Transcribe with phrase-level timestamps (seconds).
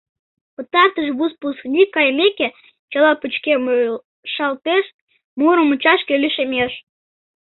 [0.55, 2.47] Пытартыш выпускник кайымеке,
[2.91, 4.85] чыла пычкемышалтеш,
[5.39, 6.73] муро мучашке лишемеш.